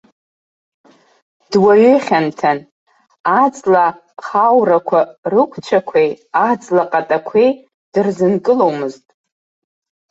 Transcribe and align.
Дуаҩы 1.51 1.93
хьанҭан, 2.05 2.59
аҵла 3.41 3.85
хаурақәа 4.25 4.99
рықәцәақәеи, 5.31 6.09
аҵла 6.49 6.83
ҟатақәеи 6.91 7.49
дырзынкыломызт. 7.91 9.05